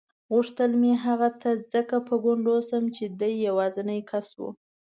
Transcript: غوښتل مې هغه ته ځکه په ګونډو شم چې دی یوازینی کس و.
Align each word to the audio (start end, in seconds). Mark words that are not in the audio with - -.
غوښتل 0.33 0.71
مې 0.81 0.93
هغه 1.05 1.29
ته 1.41 1.49
ځکه 1.73 1.95
په 2.07 2.15
ګونډو 2.23 2.55
شم 2.67 2.83
چې 2.95 3.05
دی 3.19 3.33
یوازینی 3.47 3.99
کس 4.09 4.27
و. 4.39 4.41